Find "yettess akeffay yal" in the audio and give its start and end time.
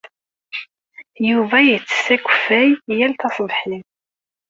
1.67-3.13